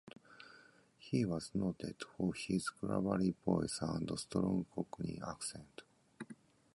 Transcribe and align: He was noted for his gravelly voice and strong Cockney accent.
He 0.97 1.25
was 1.25 1.53
noted 1.53 1.95
for 2.17 2.33
his 2.33 2.69
gravelly 2.69 3.35
voice 3.45 3.77
and 3.83 4.09
strong 4.17 4.65
Cockney 4.73 5.21
accent. 5.21 5.83